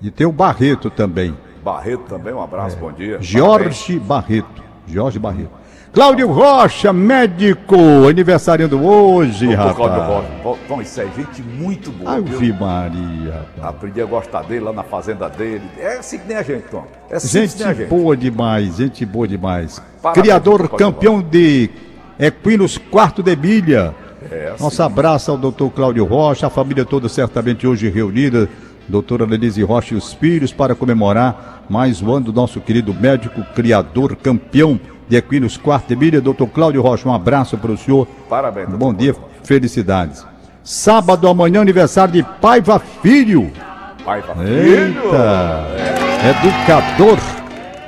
E 0.00 0.10
tem 0.10 0.26
o 0.26 0.32
Barreto 0.32 0.88
também. 0.88 1.36
Barreto 1.64 2.04
também, 2.08 2.32
um 2.32 2.40
abraço, 2.40 2.76
bom 2.76 2.92
dia. 2.92 3.18
Parabéns. 3.18 3.26
Jorge 3.28 3.98
Barreto. 3.98 4.62
Jorge 4.86 5.18
Barreto. 5.18 5.50
Cláudio 5.92 6.30
Rocha, 6.30 6.92
médico, 6.92 7.74
aniversariando 8.08 8.78
hoje, 8.86 9.46
Doutor 9.46 9.58
rapaz. 9.66 9.76
Cláudio 9.76 10.02
Rocha. 10.42 10.58
Bom, 10.68 10.82
isso 10.82 11.00
é 11.00 11.06
gente 11.16 11.42
muito 11.42 11.90
boa? 11.90 12.16
Ave 12.18 12.52
Maria, 12.52 13.32
rapaz. 13.56 13.74
Aprendi 13.74 14.00
a 14.02 14.04
gostar 14.04 14.42
dele 14.42 14.60
lá 14.60 14.72
na 14.72 14.82
fazenda 14.84 15.28
dele. 15.28 15.64
É 15.78 15.96
assim 15.96 16.18
que 16.18 16.28
nem 16.28 16.36
a 16.36 16.42
gente, 16.42 16.64
Tom. 16.64 16.84
É 17.10 17.16
assim 17.16 17.28
Gente 17.28 17.54
que 17.56 17.62
nem 17.62 17.68
a 17.72 17.74
gente. 17.74 17.88
boa 17.88 18.16
demais, 18.16 18.76
gente 18.76 19.04
boa 19.06 19.26
demais. 19.26 19.82
Parabéns, 20.02 20.22
Criador 20.22 20.68
campeão 20.68 21.20
de 21.22 21.70
equinos 22.18 22.78
quarto 22.78 23.22
de 23.22 23.36
milha. 23.36 23.94
É, 24.30 24.50
assim. 24.54 24.64
Nosso 24.64 24.82
abraço 24.82 25.30
ao 25.30 25.38
doutor 25.38 25.70
Cláudio 25.70 26.04
Rocha, 26.04 26.46
a 26.46 26.50
família 26.50 26.84
toda 26.84 27.08
certamente 27.08 27.66
hoje 27.66 27.88
reunida. 27.88 28.48
Doutora 28.88 29.24
Lenise 29.26 29.62
Rocha 29.62 29.94
e 29.94 29.96
os 29.96 30.12
filhos 30.12 30.52
para 30.52 30.74
comemorar 30.74 31.64
mais 31.68 32.00
um 32.00 32.12
ano 32.12 32.26
do 32.26 32.32
nosso 32.32 32.60
querido 32.60 32.94
médico, 32.94 33.42
criador, 33.54 34.14
campeão 34.16 34.78
de 35.08 35.16
equinos 35.16 35.56
quarto 35.56 35.88
de 35.88 35.96
milha. 35.96 36.20
Doutor 36.20 36.46
Cláudio 36.48 36.82
Rocha, 36.82 37.08
um 37.08 37.12
abraço 37.12 37.58
para 37.58 37.72
o 37.72 37.76
senhor. 37.76 38.06
Parabéns, 38.28 38.68
Bom 38.70 38.94
dia, 38.94 39.12
Rocha. 39.12 39.26
felicidades. 39.42 40.24
Sábado 40.62 41.28
amanhã, 41.28 41.60
aniversário 41.60 42.12
de 42.14 42.22
Paiva 42.40 42.78
Filho. 42.78 43.50
Pai 44.04 44.22
pra 44.22 44.34
filho. 44.36 44.48
Eita! 44.48 45.66
Educador 46.30 47.18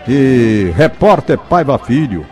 e 0.09 0.73
repórter 0.77 1.39
Paiva 1.39 1.79
Filho. 1.79 2.27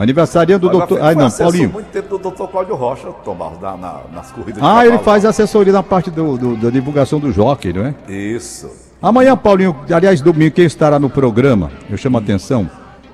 Aniversariando 0.00 0.66
do 0.66 0.72
doutor. 0.78 0.98
Ai, 1.02 1.14
não, 1.14 1.30
Paulinho. 1.30 1.68
muito 1.68 1.88
tempo 1.88 2.08
do 2.08 2.18
doutor 2.18 2.48
Cláudio 2.48 2.74
Rocha, 2.74 3.08
Tom 3.22 3.34
Barros, 3.34 3.60
na- 3.60 3.76
na- 3.76 4.00
nas 4.14 4.32
corridas 4.32 4.62
Ah, 4.62 4.86
ele 4.86 4.96
faz 5.00 5.26
assessoria 5.26 5.74
na 5.74 5.82
parte 5.82 6.10
do, 6.10 6.38
do- 6.38 6.56
da 6.56 6.70
divulgação 6.70 7.20
do 7.20 7.30
jockey, 7.30 7.70
não 7.74 7.84
é? 7.84 7.94
Isso. 8.10 8.70
Amanhã, 9.02 9.36
Paulinho, 9.36 9.76
aliás, 9.94 10.22
domingo, 10.22 10.54
quem 10.54 10.64
estará 10.64 10.98
no 10.98 11.10
programa? 11.10 11.70
Eu 11.90 11.98
chamo 11.98 12.16
a 12.16 12.20
atenção. 12.20 12.68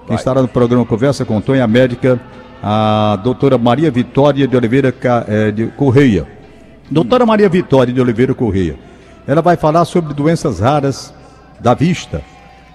Quem 0.07 0.15
estará 0.15 0.41
no 0.41 0.47
programa 0.47 0.87
Conversa 0.87 1.25
com 1.25 1.41
Tonho, 1.41 1.65
a 1.65 1.67
médica, 1.67 2.21
a 2.63 3.19
doutora 3.21 3.59
Maria 3.59 3.91
Vitória 3.91 4.47
de 4.47 4.57
Oliveira 4.57 4.95
eh, 5.27 5.51
de 5.51 5.67
Correia. 5.69 6.25
Doutora 6.89 7.27
Maria 7.27 7.49
Vitória 7.49 7.93
de 7.93 8.01
Oliveira 8.01 8.33
Correia. 8.33 8.77
Ela 9.27 9.43
vai 9.43 9.57
falar 9.57 9.85
sobre 9.87 10.15
doenças 10.15 10.61
raras 10.61 11.13
da 11.59 11.75
vista. 11.75 12.23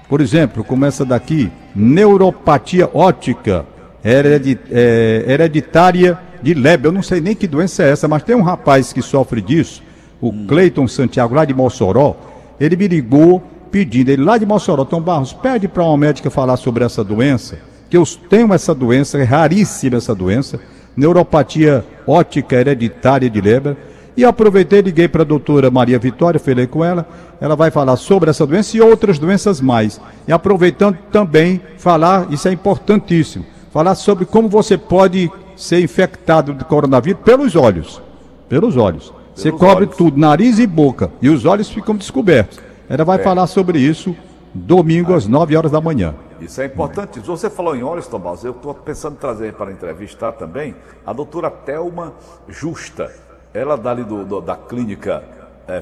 Por 0.09 0.19
exemplo, 0.19 0.65
como 0.65 0.83
essa 0.83 1.05
daqui, 1.05 1.49
neuropatia 1.73 2.89
óptica 2.93 3.65
eh, 4.03 5.25
hereditária 5.27 6.17
de 6.41 6.53
Leber. 6.53 6.89
Eu 6.89 6.91
não 6.91 7.03
sei 7.03 7.21
nem 7.21 7.35
que 7.35 7.47
doença 7.47 7.83
é 7.83 7.91
essa, 7.91 8.07
mas 8.07 8.23
tem 8.23 8.35
um 8.35 8.41
rapaz 8.41 8.91
que 8.91 9.01
sofre 9.01 9.41
disso, 9.41 9.83
o 10.19 10.31
Cleiton 10.47 10.87
Santiago, 10.87 11.35
lá 11.35 11.45
de 11.45 11.53
Mossoró. 11.53 12.15
Ele 12.59 12.75
me 12.75 12.87
ligou 12.87 13.41
pedindo, 13.71 14.09
ele 14.09 14.23
lá 14.23 14.37
de 14.37 14.45
Mossoró, 14.45 14.83
Tom 14.83 15.01
Barros, 15.01 15.33
pede 15.33 15.67
para 15.67 15.83
uma 15.83 15.97
médica 15.97 16.29
falar 16.29 16.57
sobre 16.57 16.83
essa 16.83 17.03
doença, 17.03 17.57
que 17.89 17.97
eu 17.97 18.03
tenho 18.29 18.53
essa 18.53 18.75
doença, 18.75 19.17
é 19.17 19.23
raríssima 19.23 19.97
essa 19.97 20.13
doença, 20.13 20.59
neuropatia 20.95 21.85
óptica 22.05 22.55
hereditária 22.55 23.29
de 23.29 23.39
Leber. 23.39 23.77
E 24.15 24.25
aproveitei 24.25 24.81
liguei 24.81 25.07
para 25.07 25.21
a 25.21 25.25
doutora 25.25 25.71
Maria 25.71 25.97
Vitória, 25.97 26.39
falei 26.39 26.67
com 26.67 26.83
ela. 26.83 27.07
Ela 27.39 27.55
vai 27.55 27.71
falar 27.71 27.95
sobre 27.95 28.29
essa 28.29 28.45
doença 28.45 28.75
e 28.75 28.81
outras 28.81 29.17
doenças 29.17 29.61
mais. 29.61 30.01
E 30.27 30.33
aproveitando 30.33 30.97
também 31.11 31.61
falar, 31.77 32.27
isso 32.29 32.47
é 32.47 32.51
importantíssimo, 32.51 33.45
falar 33.71 33.95
sobre 33.95 34.25
como 34.25 34.47
você 34.49 34.77
pode 34.77 35.31
ser 35.55 35.81
infectado 35.81 36.53
de 36.53 36.63
coronavírus 36.65 37.21
pelos 37.23 37.55
olhos. 37.55 38.01
Pelos 38.49 38.75
olhos. 38.77 39.13
Você 39.35 39.51
cobre 39.51 39.85
olhos. 39.85 39.95
tudo, 39.97 40.19
nariz 40.19 40.59
e 40.59 40.67
boca, 40.67 41.09
e 41.21 41.29
os 41.29 41.45
olhos 41.45 41.69
ficam 41.69 41.95
descobertos. 41.95 42.59
Ela 42.89 43.05
vai 43.05 43.19
falar 43.19 43.47
sobre 43.47 43.79
isso 43.79 44.15
domingo 44.53 45.13
às 45.13 45.25
9 45.25 45.55
horas 45.55 45.71
da 45.71 45.79
manhã. 45.79 46.13
Isso 46.41 46.61
é 46.61 46.65
importante. 46.65 47.19
Você 47.21 47.49
falou 47.49 47.75
em 47.75 47.83
olhos, 47.83 48.07
Tom 48.07 48.19
Barros, 48.19 48.43
eu 48.43 48.51
estou 48.51 48.73
pensando 48.73 49.13
em 49.13 49.17
trazer 49.19 49.53
para 49.53 49.71
entrevistar 49.71 50.33
também 50.33 50.75
a 51.05 51.13
doutora 51.13 51.49
Thelma 51.49 52.13
Justa. 52.49 53.09
Ela 53.53 53.77
dali 53.77 54.03
do, 54.03 54.25
do- 54.25 54.41
da 54.41 54.55
clínica 54.55 55.23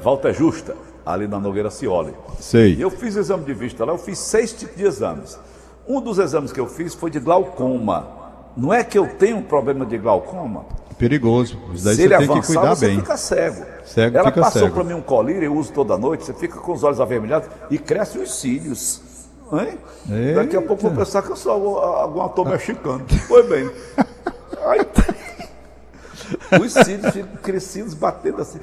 Walter 0.04 0.32
Justa, 0.32 0.76
ali 1.04 1.26
na 1.26 1.40
Nogueira 1.40 1.70
Cioli. 1.70 2.14
Sei. 2.38 2.74
E 2.74 2.80
eu 2.80 2.90
fiz 2.90 3.16
exame 3.16 3.44
de 3.44 3.54
vista 3.54 3.84
lá, 3.84 3.92
eu 3.92 3.98
fiz 3.98 4.18
seis 4.18 4.52
tipos 4.52 4.76
de 4.76 4.84
exames. 4.84 5.36
Um 5.90 6.00
dos 6.00 6.20
exames 6.20 6.52
que 6.52 6.60
eu 6.60 6.68
fiz 6.68 6.94
foi 6.94 7.10
de 7.10 7.18
glaucoma. 7.18 8.06
Não 8.56 8.72
é 8.72 8.84
que 8.84 8.96
eu 8.96 9.08
tenho 9.16 9.38
um 9.38 9.42
problema 9.42 9.84
de 9.84 9.98
glaucoma. 9.98 10.64
Perigoso. 10.96 11.58
Isso 11.74 11.84
daí 11.84 11.96
Se 11.96 12.02
ele 12.02 12.14
avançar, 12.14 12.46
cuidar 12.46 12.74
você 12.76 12.86
bem. 12.86 13.00
fica 13.00 13.16
cego. 13.16 13.66
Cego 13.84 14.16
Ela 14.16 14.28
fica 14.28 14.40
passou 14.40 14.70
para 14.70 14.84
mim 14.84 14.92
um 14.92 15.02
colírio, 15.02 15.42
eu 15.42 15.54
uso 15.56 15.72
toda 15.72 15.98
noite, 15.98 16.24
você 16.24 16.32
fica 16.32 16.60
com 16.60 16.72
os 16.72 16.84
olhos 16.84 17.00
avermelhados 17.00 17.48
e 17.68 17.76
cresce 17.76 18.18
os 18.18 18.38
cílios. 18.38 19.02
Hein? 19.52 19.78
Daqui 20.36 20.56
a 20.56 20.62
pouco 20.62 20.80
vou 20.80 20.92
pensar 20.92 21.22
que 21.22 21.30
eu 21.32 21.36
sou 21.36 21.80
algum, 21.80 22.22
ator 22.22 22.48
mexicano. 22.48 23.04
Foi 23.26 23.42
bem. 23.42 23.68
Aí, 24.66 24.86
os 26.60 26.72
cílios 26.72 27.12
ficam 27.12 27.36
crescidos, 27.42 27.94
batendo 27.94 28.42
assim. 28.42 28.60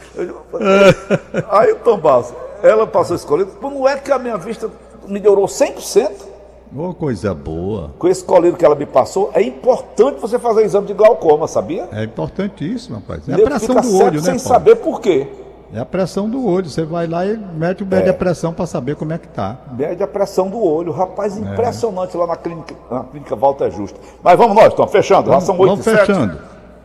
Aí 1.50 1.74
o 1.74 1.76
Tom 1.80 2.00
Barros, 2.00 2.34
ela 2.64 2.88
passou 2.88 3.18
pô, 3.60 3.70
não 3.70 3.86
é 3.86 3.98
que 3.98 4.14
a 4.14 4.18
minha 4.18 4.38
vista 4.38 4.72
melhorou 5.06 5.46
100%? 5.46 6.27
Ô, 6.76 6.94
coisa 6.94 7.34
boa. 7.34 7.92
Com 7.98 8.08
esse 8.08 8.24
colírio 8.24 8.58
que 8.58 8.66
ela 8.66 8.76
me 8.76 8.86
passou, 8.86 9.32
é 9.34 9.42
importante 9.42 10.20
você 10.20 10.38
fazer 10.38 10.64
exame 10.64 10.88
de 10.88 10.94
glaucoma, 10.94 11.48
sabia? 11.48 11.88
É 11.92 12.04
importantíssimo, 12.04 12.96
rapaz. 12.98 13.28
É 13.28 13.34
a 13.34 13.38
pressão 13.38 13.76
do 13.76 13.96
olho, 13.98 14.12
né, 14.16 14.20
sem 14.22 14.26
Paulo? 14.36 14.40
saber 14.40 14.76
por 14.76 15.00
quê. 15.02 15.28
É 15.74 15.80
a 15.80 15.86
pressão 15.86 16.30
do 16.30 16.46
olho. 16.46 16.70
Você 16.70 16.84
vai 16.86 17.08
lá 17.08 17.26
e 17.26 17.36
mete 17.38 17.84
o 17.84 17.86
mede 17.86 18.08
É. 18.08 18.12
a 18.12 18.14
pressão 18.14 18.54
para 18.54 18.66
saber 18.66 18.96
como 18.96 19.12
é 19.14 19.18
que 19.18 19.28
tá. 19.28 19.58
Mede 19.78 20.02
a 20.02 20.08
pressão 20.08 20.50
do 20.50 20.62
olho. 20.64 20.92
Rapaz, 20.94 21.38
impressionante 21.38 22.16
lá 22.16 22.26
na 22.28 22.36
clínica, 22.38 22.74
na 22.90 23.04
clínica 23.04 23.36
Walter 23.36 23.70
Justo. 23.72 24.00
Mas 24.24 24.38
vamos 24.38 24.56
nós, 24.56 24.74
Tom, 24.74 24.88
fechando. 24.88 25.30
Já 25.30 25.42
são 25.42 25.56
8 25.58 25.70
Vamos 25.70 25.88
e 25.88 25.90
7. 25.90 25.98
fechando. 26.06 26.38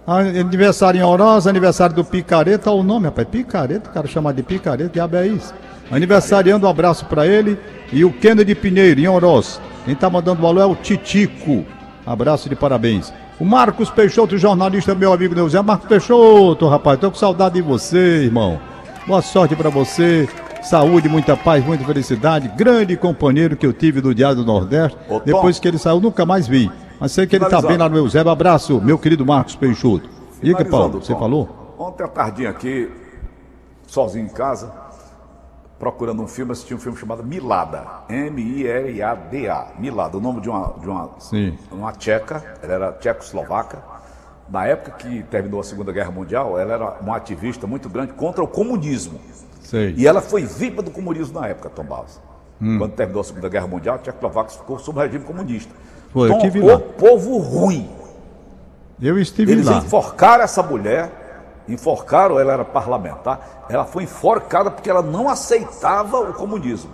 Aniversário 0.06 0.98
em 0.98 1.04
Orosa, 1.04 1.48
aniversário 1.48 1.94
do 1.94 2.04
Picareta, 2.04 2.70
olha 2.70 2.80
o 2.80 2.82
nome, 2.82 3.06
rapaz. 3.06 3.28
Picareta, 3.28 3.88
o 3.88 3.92
cara 3.92 4.06
chama 4.06 4.34
de 4.34 4.42
Picareta, 4.42 4.90
diabo 4.92 5.16
é 5.16 5.28
isso. 5.28 5.54
Aniversariando, 5.90 6.66
um 6.66 6.70
abraço 6.70 7.04
para 7.06 7.26
ele. 7.26 7.58
E 7.92 8.04
o 8.04 8.12
Kennedy 8.12 8.54
Pinheiro, 8.54 9.00
em 9.00 9.06
Oroz. 9.06 9.60
Quem 9.84 9.94
tá 9.94 10.08
mandando 10.10 10.42
o 10.42 10.46
alô 10.46 10.60
é 10.60 10.66
o 10.66 10.74
Titico. 10.74 11.64
Abraço 12.04 12.48
de 12.48 12.56
parabéns. 12.56 13.12
O 13.38 13.44
Marcos 13.44 13.90
Peixoto, 13.90 14.38
jornalista, 14.38 14.94
meu 14.94 15.12
amigo 15.12 15.34
Deus. 15.34 15.54
É 15.54 15.62
Marcos 15.62 15.88
Peixoto, 15.88 16.66
rapaz. 16.68 16.98
Tô 16.98 17.10
com 17.10 17.16
saudade 17.16 17.56
de 17.56 17.62
você, 17.62 18.24
irmão. 18.24 18.58
Boa 19.06 19.22
sorte 19.22 19.54
para 19.54 19.68
você. 19.70 20.28
Saúde, 20.62 21.08
muita 21.08 21.36
paz, 21.36 21.64
muita 21.64 21.84
felicidade. 21.84 22.50
Grande 22.56 22.96
companheiro 22.96 23.56
que 23.56 23.66
eu 23.66 23.72
tive 23.72 24.00
do 24.00 24.14
Diário 24.14 24.36
do 24.36 24.44
Nordeste. 24.44 24.96
Ô. 25.08 25.20
Depois 25.20 25.58
que 25.58 25.68
ele 25.68 25.78
saiu, 25.78 26.00
nunca 26.00 26.24
mais 26.24 26.46
vi. 26.46 26.70
Mas 27.02 27.10
sei 27.10 27.26
que 27.26 27.34
ele 27.34 27.40
tá 27.40 27.48
Finalizando. 27.48 27.68
bem 27.68 27.78
lá 27.78 27.88
no 27.88 27.96
Eusébio. 27.96 28.30
Abraço, 28.30 28.80
meu 28.80 28.96
querido 28.96 29.26
Marcos 29.26 29.56
Peixoto. 29.56 30.08
Diga, 30.40 30.64
Paulo, 30.64 31.02
você 31.02 31.12
falou? 31.12 31.74
Ontem 31.76 32.04
à 32.04 32.06
tardinha 32.06 32.48
aqui, 32.48 32.88
sozinho 33.88 34.26
em 34.26 34.28
casa, 34.28 34.72
procurando 35.80 36.22
um 36.22 36.28
filme, 36.28 36.52
assisti 36.52 36.72
um 36.72 36.78
filme 36.78 36.96
chamado 36.96 37.24
Milada. 37.24 37.84
M-I-L-A-D-A. 38.08 39.72
Milada, 39.80 40.16
o 40.16 40.20
nome 40.20 40.42
de 40.42 40.48
uma, 40.48 40.74
de 40.78 40.88
uma, 40.88 41.10
Sim. 41.18 41.58
uma 41.72 41.90
tcheca, 41.90 42.40
ela 42.62 42.72
era 42.72 42.92
tchecoslovaca. 42.92 43.82
Na 44.48 44.66
época 44.66 44.92
que 44.92 45.24
terminou 45.24 45.58
a 45.58 45.64
Segunda 45.64 45.90
Guerra 45.90 46.12
Mundial, 46.12 46.56
ela 46.56 46.72
era 46.72 46.98
uma 47.00 47.16
ativista 47.16 47.66
muito 47.66 47.88
grande 47.88 48.12
contra 48.12 48.44
o 48.44 48.46
comunismo. 48.46 49.18
Sei. 49.60 49.92
E 49.96 50.06
ela 50.06 50.20
foi 50.20 50.44
vítima 50.44 50.82
do 50.82 50.92
comunismo 50.92 51.40
na 51.40 51.48
época, 51.48 51.68
Tom 51.68 51.82
Barros. 51.82 52.20
Hum. 52.60 52.78
Quando 52.78 52.92
terminou 52.92 53.22
a 53.22 53.24
Segunda 53.24 53.48
Guerra 53.48 53.66
Mundial, 53.66 53.96
a 53.96 53.98
Tchecoslováquia 53.98 54.56
ficou 54.56 54.78
sob 54.78 55.00
o 55.00 55.02
regime 55.02 55.24
comunista. 55.24 55.74
Foi, 56.12 56.28
eu 56.28 56.34
Tom, 56.34 56.38
tive 56.40 56.60
o 56.60 56.66
lá. 56.66 56.78
povo 56.78 57.38
ruim. 57.38 57.88
Eu 59.00 59.18
estive 59.18 59.52
Eles 59.52 59.66
lá. 59.66 59.78
enforcaram 59.78 60.44
essa 60.44 60.62
mulher, 60.62 61.10
enforcaram, 61.68 62.38
ela 62.38 62.52
era 62.52 62.64
parlamentar, 62.64 63.64
ela 63.68 63.84
foi 63.84 64.04
enforcada 64.04 64.70
porque 64.70 64.88
ela 64.90 65.02
não 65.02 65.28
aceitava 65.28 66.18
o 66.20 66.32
comunismo. 66.32 66.90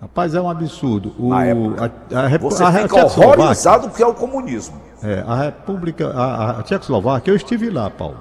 Rapaz, 0.00 0.34
é 0.34 0.40
um 0.40 0.48
absurdo. 0.48 1.14
O, 1.18 1.30
Na 1.30 1.44
época. 1.46 1.92
a, 2.14 2.18
a, 2.20 2.26
Repu- 2.26 2.50
Você 2.50 2.62
a 2.62 2.70
fica 2.70 2.88
Tchecoslováquia- 2.88 3.40
horrorizado 3.40 3.90
que 3.90 4.02
é 4.02 4.06
o 4.06 4.14
comunismo. 4.14 4.76
É, 5.02 5.24
a 5.26 5.34
República, 5.44 6.10
a, 6.10 6.60
a 6.60 6.62
Tchecoslováquia, 6.62 7.30
eu 7.32 7.36
estive 7.36 7.70
lá, 7.70 7.88
Paulo. 7.90 8.18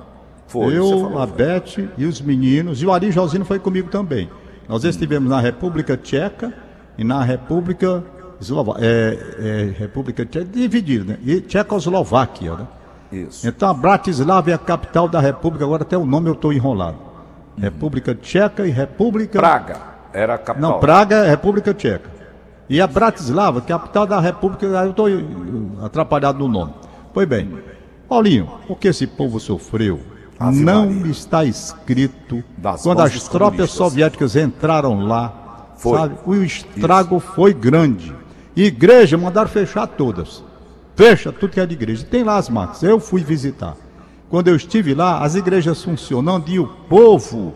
Foi, 0.48 0.78
eu, 0.78 0.88
falou, 0.88 1.20
a 1.22 1.28
foi. 1.28 1.38
Beth 1.38 1.90
e 1.98 2.06
os 2.06 2.22
meninos, 2.22 2.82
e 2.82 2.86
o 2.86 2.94
Ari 2.94 3.12
Josino 3.12 3.44
foi 3.44 3.60
comigo 3.60 3.90
também. 3.90 4.30
Nós 4.70 4.84
estivemos 4.86 5.30
na 5.30 5.40
República 5.40 5.98
Tcheca 5.98 6.54
e 6.98 7.04
na 7.04 7.22
República 7.24 8.04
Eslováquia. 8.40 8.86
É, 8.86 9.18
é, 9.40 9.80
República 9.80 10.26
Tcheca, 10.26 10.46
dividido, 10.46 11.06
né? 11.06 11.18
E 11.24 11.42
Tchecoslováquia, 11.42 12.56
né? 12.56 12.68
Isso. 13.12 13.48
Então 13.48 13.70
a 13.70 13.74
Bratislava 13.74 14.52
é 14.52 14.54
a 14.54 14.58
capital 14.58 15.08
da 15.08 15.20
República, 15.20 15.64
agora 15.64 15.84
até 15.84 15.98
o 15.98 16.06
nome 16.06 16.30
eu 16.30 16.34
estou 16.34 16.52
enrolado. 16.52 16.98
República 17.58 18.14
Tcheca 18.14 18.66
e 18.68 18.72
República. 18.72 19.40
Praga 19.40 19.78
era 20.14 20.36
a 20.36 20.38
capital. 20.38 20.72
Não, 20.72 20.80
Praga 20.80 21.16
é 21.18 21.30
República 21.30 21.74
Tcheca. 21.74 22.10
E 22.68 22.82
a 22.82 22.88
Bratislava, 22.88 23.62
capital 23.62 24.08
da 24.08 24.20
República, 24.20 24.66
eu 24.66 24.90
estou 24.90 25.08
atrapalhado 25.84 26.40
no 26.40 26.48
nome. 26.48 26.74
Pois 27.14 27.28
bem, 27.28 27.58
Paulinho, 28.10 28.50
o 28.68 28.76
que 28.76 28.88
esse 28.88 29.06
povo 29.06 29.40
sofreu 29.40 30.00
não 30.40 30.88
Maria. 30.88 31.12
está 31.12 31.46
escrito 31.46 32.44
Das 32.58 32.82
quando 32.82 33.02
as 33.02 33.28
tropas 33.28 33.72
soviéticas 33.72 34.36
entraram 34.36 35.00
lá. 35.06 35.74
Foi. 35.78 35.98
Sabe? 35.98 36.16
O 36.26 36.36
estrago 36.36 37.20
foi 37.20 37.54
grande. 37.54 38.14
Igreja 38.56 39.18
mandaram 39.18 39.50
fechar 39.50 39.86
todas. 39.88 40.44
Fecha 40.96 41.32
tudo 41.32 41.52
que 41.52 41.60
é 41.60 41.66
de 41.66 41.74
igreja. 41.74 42.06
Tem 42.10 42.24
lá 42.24 42.38
as 42.38 42.50
marcas. 42.50 42.82
Eu 42.82 43.00
fui 43.00 43.24
visitar. 43.24 43.76
Quando 44.30 44.48
eu 44.48 44.56
estive 44.56 44.94
lá, 44.94 45.20
as 45.20 45.36
igrejas 45.36 45.84
funcionando 45.84 46.50
e 46.50 46.60
o 46.60 46.68
povo, 46.68 47.54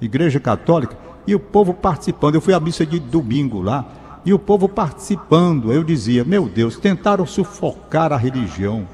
igreja 0.00 0.40
católica, 0.40 0.96
e 1.26 1.34
o 1.34 1.38
povo 1.38 1.74
participando. 1.74 2.34
Eu 2.34 2.40
fui 2.40 2.54
à 2.54 2.60
missa 2.60 2.86
de 2.86 2.98
domingo 2.98 3.60
lá, 3.60 3.84
e 4.24 4.32
o 4.32 4.38
povo 4.38 4.68
participando. 4.68 5.72
Eu 5.72 5.84
dizia, 5.84 6.24
meu 6.24 6.48
Deus, 6.48 6.78
tentaram 6.78 7.26
sufocar 7.26 8.12
a 8.12 8.16
religião, 8.16 8.88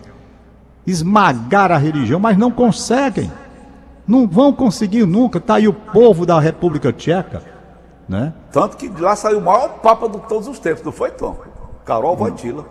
esmagar 0.87 1.71
a 1.71 1.79
religião, 1.79 2.19
mas 2.19 2.37
não 2.37 2.51
conseguem. 2.51 3.31
Não 4.07 4.27
vão 4.27 4.53
conseguir 4.53 5.07
nunca. 5.07 5.39
Está 5.39 5.55
aí 5.55 5.69
o 5.69 5.73
povo 5.73 6.27
da 6.27 6.39
República 6.39 6.93
Tcheca, 6.93 7.43
né? 8.09 8.33
Tanto 8.53 8.77
que 8.77 8.89
lá 9.01 9.17
saiu 9.17 9.39
o 9.39 9.43
maior 9.43 9.69
papa 9.81 10.09
de 10.09 10.19
todos 10.29 10.49
os 10.49 10.59
tempos, 10.59 10.83
não 10.85 10.93
foi, 10.93 11.11
Tom? 11.11 11.37
Carol 11.85 12.17
Wojtyla. 12.17 12.65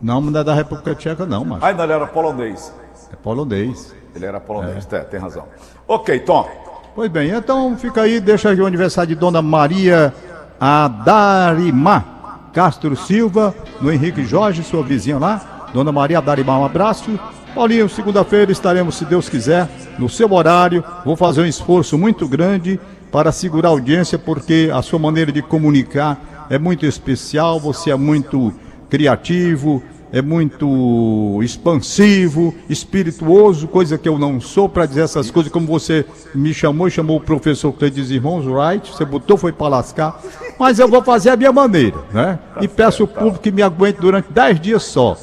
Não, 0.00 0.20
não 0.20 0.40
é 0.40 0.44
da 0.44 0.54
República 0.54 0.94
Tcheca, 0.94 1.24
não, 1.24 1.44
mas 1.44 1.62
Ai, 1.62 1.74
não, 1.74 1.84
ele 1.84 1.92
era 1.92 2.06
polonês. 2.06 2.72
é 3.12 3.16
polonês. 3.16 3.94
Ele 4.14 4.26
era 4.26 4.40
polonês, 4.40 4.84
tem, 4.84 5.02
tem 5.04 5.20
razão. 5.20 5.44
Ok, 5.86 6.20
Tom. 6.20 6.48
Pois 6.94 7.10
bem, 7.10 7.30
então 7.30 7.76
fica 7.76 8.02
aí, 8.02 8.20
deixa 8.20 8.50
aí 8.50 8.60
o 8.60 8.66
aniversário 8.66 9.14
de 9.14 9.14
Dona 9.14 9.40
Maria 9.40 10.12
Adarimá 10.60 12.04
Castro 12.52 12.94
Silva, 12.94 13.54
no 13.80 13.90
Henrique 13.90 14.24
Jorge, 14.24 14.62
sua 14.62 14.82
vizinha 14.82 15.18
lá. 15.18 15.68
Dona 15.72 15.90
Maria 15.90 16.18
Adarimá, 16.18 16.58
um 16.58 16.64
abraço. 16.64 17.18
Paulinho, 17.54 17.88
segunda-feira 17.88 18.52
estaremos, 18.52 18.96
se 18.96 19.04
Deus 19.06 19.28
quiser, 19.28 19.68
no 19.98 20.08
seu 20.08 20.30
horário. 20.32 20.84
Vou 21.04 21.16
fazer 21.16 21.40
um 21.40 21.46
esforço 21.46 21.96
muito 21.96 22.28
grande 22.28 22.78
para 23.12 23.30
segurar 23.30 23.68
a 23.68 23.72
audiência, 23.72 24.18
porque 24.18 24.70
a 24.72 24.80
sua 24.80 24.98
maneira 24.98 25.30
de 25.30 25.42
comunicar 25.42 26.46
é 26.48 26.58
muito 26.58 26.86
especial, 26.86 27.60
você 27.60 27.90
é 27.90 27.94
muito 27.94 28.52
criativo, 28.88 29.82
é 30.10 30.22
muito 30.22 31.38
expansivo, 31.42 32.54
espirituoso, 32.70 33.68
coisa 33.68 33.98
que 33.98 34.08
eu 34.08 34.18
não 34.18 34.40
sou 34.40 34.66
para 34.66 34.86
dizer 34.86 35.02
essas 35.02 35.30
coisas, 35.30 35.52
como 35.52 35.66
você 35.66 36.06
me 36.34 36.54
chamou 36.54 36.88
e 36.88 36.90
chamou 36.90 37.18
o 37.18 37.20
professor 37.20 37.70
Cleides 37.72 38.10
Irmãos 38.10 38.46
Wright, 38.46 38.90
você 38.90 39.04
botou, 39.04 39.36
foi 39.36 39.52
para 39.52 39.68
lascar, 39.68 40.18
mas 40.58 40.78
eu 40.78 40.88
vou 40.88 41.02
fazer 41.02 41.30
a 41.30 41.36
minha 41.36 41.52
maneira, 41.52 41.98
né? 42.14 42.38
E 42.62 42.68
peço 42.68 43.02
ao 43.02 43.08
público 43.08 43.40
que 43.40 43.52
me 43.52 43.62
aguente 43.62 44.00
durante 44.00 44.32
10 44.32 44.60
dias 44.60 44.82
só. 44.84 45.18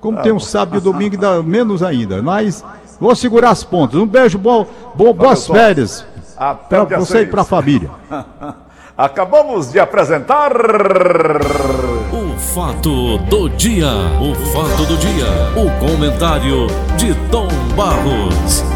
Como 0.00 0.22
tem 0.22 0.32
um 0.32 0.40
sábado 0.40 0.78
e 0.78 0.80
domingo, 0.80 1.16
dá 1.16 1.42
menos 1.42 1.82
ainda, 1.82 2.22
mas 2.22 2.64
vou 3.00 3.14
segurar 3.16 3.50
as 3.50 3.64
pontas. 3.64 3.98
Um 3.98 4.06
beijo, 4.06 4.38
bom, 4.38 4.66
bom 4.94 5.12
boas 5.12 5.46
férias 5.46 6.04
para 6.36 6.82
o 6.82 6.86
dia 6.86 6.98
você 6.98 7.12
e 7.12 7.18
seis. 7.18 7.30
para 7.30 7.42
a 7.42 7.44
família. 7.44 7.90
Acabamos 8.96 9.72
de 9.72 9.80
apresentar. 9.80 10.52
O 12.12 12.38
fato 12.38 13.18
do 13.18 13.48
dia. 13.50 13.88
O 14.20 14.34
fato 14.52 14.86
do 14.86 14.96
dia. 14.96 15.26
O 15.56 15.68
comentário 15.80 16.68
de 16.96 17.12
Tom 17.28 17.48
Barros. 17.76 18.73